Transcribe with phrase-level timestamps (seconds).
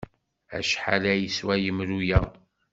[0.57, 2.19] Acḥal ay yeswa yemru-a?